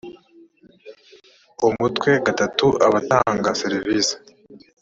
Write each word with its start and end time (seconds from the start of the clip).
umutwe 1.67 2.11
gatatu 2.25 2.65
abatanga 2.87 3.49
serivisi 3.61 4.15